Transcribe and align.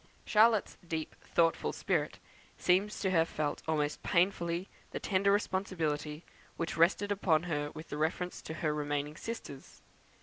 Charlotte's 0.25 0.77
deep 0.87 1.13
thoughtful 1.23 1.71
spirit 1.71 2.17
appears 2.59 2.99
to 3.01 3.11
have 3.11 3.29
felt 3.29 3.61
almost 3.67 4.01
painfully 4.01 4.67
the 4.89 4.99
tender 4.99 5.31
responsibility 5.31 6.25
which 6.57 6.75
rested 6.75 7.11
upon 7.11 7.43
her 7.43 7.69
with 7.75 7.93
reference 7.93 8.41
to 8.41 8.55
her 8.55 8.73
remaining 8.73 9.15
sisters. 9.15 9.83